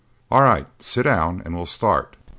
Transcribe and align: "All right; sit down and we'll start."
"All 0.31 0.41
right; 0.41 0.65
sit 0.81 1.03
down 1.03 1.43
and 1.45 1.53
we'll 1.55 1.67
start." 1.67 2.15